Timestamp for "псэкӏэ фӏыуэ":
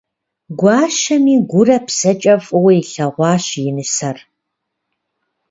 1.85-2.71